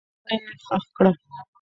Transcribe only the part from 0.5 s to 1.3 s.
ښخ کړه.